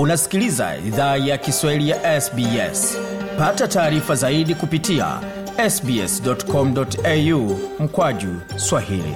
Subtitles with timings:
[0.00, 2.98] unasikiliza idhaa ya kiswahili ya sbs
[3.38, 5.06] pata taarifa zaidi kupitia
[5.70, 9.14] sbscomau mkwaju swahili.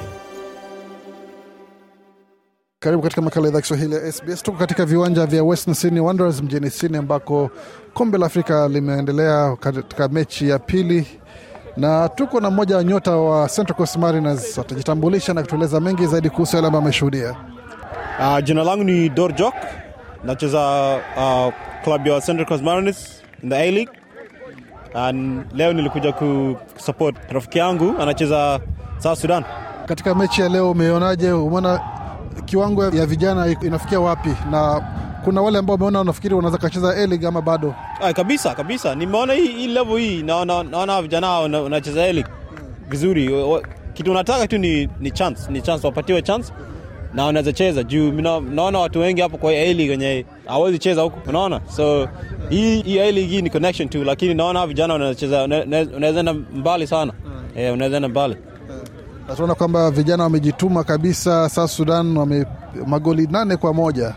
[2.78, 6.70] Karibu katika makala idhaa kiswahili ya sbs tuko katika viwanja vya western sydney wanderers mjini
[6.70, 7.50] sydney ambako
[7.94, 11.06] kombe la afrika limeendelea katika mechi ya pili
[11.76, 14.58] na tuko na mmoja wa nyota wa central coast mariners.
[14.58, 17.36] Atajitambulisha na kutueleza mengi zaidi kuhusu yale ambayo ameshuhudia.
[18.20, 19.54] Uh, jina langu ni Dor Jok,
[20.24, 20.60] nacheza
[21.16, 21.52] uh,
[21.84, 23.92] club ya Central Coast Mariners in the A-League.
[24.94, 28.60] And leo nilikuja ku support rafiki yangu anacheza
[28.98, 29.44] South Sudan.
[29.86, 31.80] katika mechi ya leo umeonaje umeona
[32.44, 34.82] kiwango ya vijana inafikia wapi na
[35.24, 39.48] kuna wale ambao umeona unafikiri wanaweza kacheza A-League ama bado Ay, kabisa kabisa, nimeona hii,
[39.48, 42.30] hii level hii, naona naona vijana hao wanacheza A-League
[42.88, 43.32] vizuri.
[43.32, 43.62] Wa- wa-
[43.94, 46.52] Kitu unataka tu ni, ni chance, ni chance, wapatiwe chance
[47.14, 47.82] na wanaweza cheza.
[47.82, 48.12] Juu
[48.54, 51.60] naona watu wengi hapo kwa A-League wenye hawezi cheza huku, unaona?
[51.76, 52.08] So
[52.50, 55.14] hii hii A-League hii ni connection tu, lakini naona vijana una-
[55.96, 57.12] unaweza enda mbali sana.
[57.56, 58.36] Eh, unaweza enda mbali.
[59.28, 62.44] Na tunaona kwamba vijana wamejituma kabisa South Sudan wame
[62.86, 64.14] magoli nane kwa moja.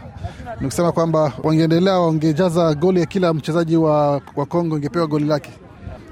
[0.61, 5.49] Ni kusema kwamba wangeendelea wangejaza goli ya kila mchezaji wa, wa Kongo ingepewa goli lake.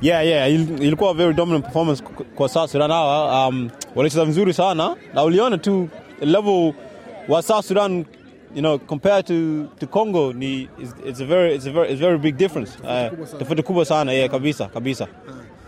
[0.01, 2.03] Yeah, yeah, ilikuwa very dominant performance
[2.35, 2.91] kwa South Sudan.
[2.91, 4.95] Hawa um, walicheza vizuri sana.
[5.13, 5.87] Na uliona tu
[6.21, 6.73] level
[7.27, 8.05] wa South Sudan
[8.55, 12.01] you know compared to, to Congo ni it's, it's a very it's a very it's
[12.01, 12.77] a very big difference.
[12.83, 15.07] Uh, tofauti kubwa sana yeah, kabisa kabisa.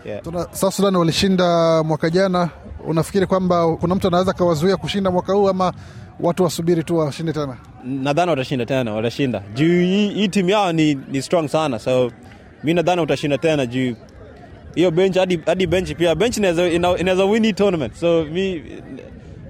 [0.04, 0.20] Yeah.
[0.52, 2.50] South Sudan walishinda mwaka jana.
[2.86, 5.72] Unafikiri kwamba kuna mtu anaweza akawazuia kushinda mwaka huu ama
[6.20, 7.56] watu wasubiri tu washinde tena?
[7.84, 9.42] Nadhani watashinda tena watashinda.
[9.54, 12.10] Juu hii, timu yao ni, ni strong sana so
[12.64, 13.94] mi nadhani watashinda tena juu
[14.74, 16.14] hiyo bench hadi, bench pia.
[16.14, 17.94] Bench inaweza ina- inaweza win tournament.
[17.94, 18.62] So mi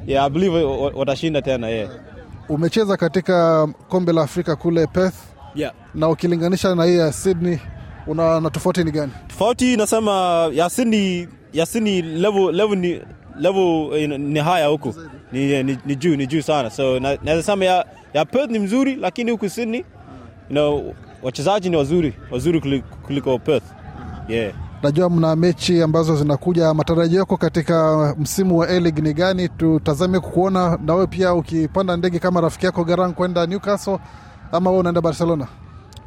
[0.06, 1.90] yeah, I believe wa- wa- watashinda tena yeah.
[2.48, 5.14] umecheza katika kombe la Afrika kule Perth
[5.54, 5.72] Yeah.
[5.94, 7.58] na ukilinganisha na hii ya Sydney
[8.06, 10.10] unaona tofauti ni gani tofauti nasema
[10.52, 13.00] ya Sydney ya Sydney level level ni
[13.38, 14.94] level ni, ni haya huku
[15.32, 17.84] ni, ni, ni juu ni juu sana so na- naweza sema ya,
[18.14, 19.84] ya Perth ni mzuri lakini huku Sydney you
[20.50, 23.64] know, wachezaji ni wazuri wazuri kuliko Perth
[24.28, 24.52] yeah.
[24.82, 29.48] Najua mna mechi ambazo zinakuja matarajio yako katika msimu wa A-League ni gani?
[29.48, 33.98] Tutazame kukuona na wewe pia ukipanda ndege kama rafiki yako Garang kwenda Newcastle
[34.52, 35.46] ama wewe unaenda Barcelona?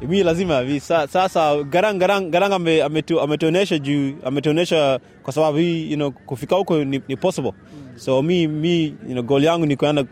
[0.08, 2.82] Mi lazima sa, sasa garang garang garang ame-
[3.78, 7.52] juu ametuonyesha kwa sababu hii you know, kufika huko ni, ni possible.
[7.96, 10.04] So mi mi you know, goal yangu ni kuenda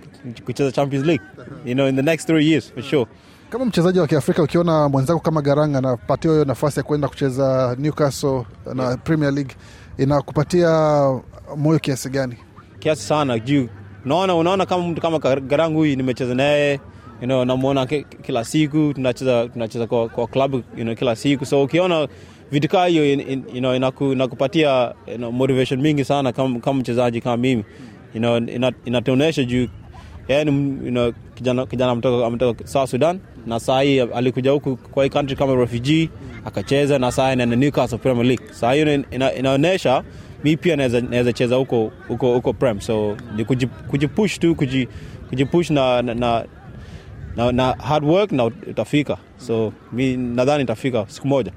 [0.44, 1.24] kucheza champions league
[1.64, 3.06] you know, in the next three years for sure
[3.50, 8.44] kama mchezaji wa Kiafrika ukiona mwenzako kama Garang anapatiwa hiyo nafasi ya kwenda kucheza Newcastle
[8.74, 9.54] na Premier League
[9.98, 10.70] inakupatia
[11.56, 12.36] moyo kiasi gani?
[12.78, 13.38] Kiasi sana.
[13.38, 13.68] Juu
[14.04, 16.72] unaona unaona kama mtu kama Garang huyu nimecheza naye
[17.20, 17.86] you know, namwona
[18.22, 21.46] kila siku tunacheza tunacheza kwa, kwa klabu you know, kila siku.
[21.46, 22.08] So ukiona
[22.50, 26.60] vitu kaa hiyo in- in- you know, inaku, inakupatia you know, motivation mingi sana kama,
[26.60, 27.64] kama mchezaji kama mimi.
[28.14, 28.40] You know,
[28.84, 29.66] inatuonyesha juu
[30.30, 34.76] yeye ni m- you kijana, kijana ametoka, ametoka South Sudan na saa hii alikuja huku
[34.76, 36.08] kwa hii country kama refugee
[36.44, 38.46] akacheza na saa anaenda Newcastle Premier League.
[38.52, 40.02] Saa hiyo ina- ina- inaonyesha
[40.44, 43.44] mi pia naweza cheza huko huko huko Prem, so ni
[43.90, 44.88] kujipush tu kuji-
[45.28, 46.44] kujipush na, na, na,
[47.36, 51.52] na, na hard work na utafika, so mi nadhani itafika siku moja.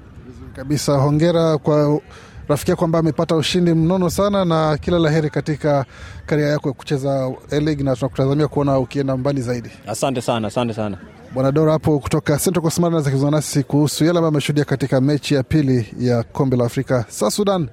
[0.56, 2.00] kabisa hongera kwa
[2.48, 5.84] rafiki yako ambaye amepata ushindi mnono sana na kila la heri katika
[6.26, 10.98] karia yako ya kucheza A-League na tunakutazamia kuona ukienda mbali zaidi Asante sana, asante sana.
[11.34, 15.34] bwana dora hapo kutoka Central Coast Mariners akizungumza nasi kuhusu yale ambayo ameshuhudia katika mechi
[15.34, 17.04] ya pili ya kombe la Afrika.
[17.08, 17.68] Sa Sudan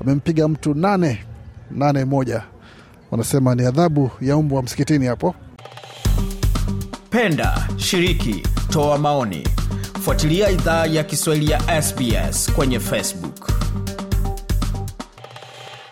[0.00, 1.24] amempiga mtu nane
[1.70, 2.42] nane moja,
[3.10, 5.34] wanasema ni adhabu ya umbwa msikitini hapo.
[7.10, 9.48] penda shiriki toa maoni
[10.00, 13.31] fuatilia idhaa ya kiswahili ya sbs kwenye facebook